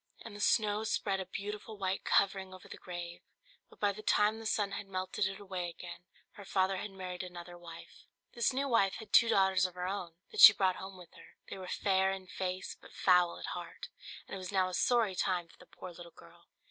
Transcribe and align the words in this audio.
And 0.25 0.35
the 0.35 0.39
snow 0.39 0.83
spread 0.83 1.19
a 1.19 1.27
beautiful 1.27 1.77
white 1.77 2.03
covering 2.03 2.55
over 2.55 2.67
the 2.67 2.75
grave: 2.75 3.21
but 3.69 3.79
by 3.79 3.91
the 3.91 4.01
time 4.01 4.39
the 4.39 4.47
sun 4.47 4.71
had 4.71 4.87
melted 4.87 5.27
it 5.27 5.39
away 5.39 5.69
again, 5.69 6.05
her 6.31 6.43
father 6.43 6.77
had 6.77 6.89
married 6.89 7.21
another 7.21 7.55
wife. 7.55 8.07
This 8.33 8.51
new 8.51 8.67
wife 8.67 8.95
had 8.95 9.13
two 9.13 9.29
daughters 9.29 9.67
of 9.67 9.75
her 9.75 9.85
own, 9.87 10.15
that 10.31 10.39
she 10.39 10.53
brought 10.53 10.77
home 10.77 10.97
with 10.97 11.13
her: 11.13 11.37
they 11.51 11.59
were 11.59 11.67
fair 11.67 12.09
in 12.11 12.25
face 12.25 12.73
but 12.81 12.95
foul 12.95 13.37
at 13.37 13.45
heart, 13.53 13.89
and 14.27 14.33
it 14.33 14.39
was 14.39 14.51
now 14.51 14.69
a 14.69 14.73
sorry 14.73 15.13
time 15.13 15.47
for 15.47 15.57
the 15.59 15.67
poor 15.67 15.91
little 15.91 16.11
girl. 16.11 16.47